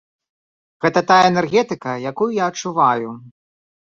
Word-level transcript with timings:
Гэта 0.85 1.03
тая 1.11 1.17
энергетыка, 1.31 1.91
якую 2.13 2.31
я 2.39 2.47
адчуваю. 2.51 3.13